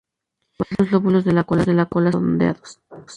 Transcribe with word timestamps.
Además, 0.57 0.77
los 0.79 0.91
lóbulos 0.91 1.25
de 1.25 1.33
la 1.33 1.43
cola 1.43 1.63
son 1.63 2.01
redondeados. 2.05 2.79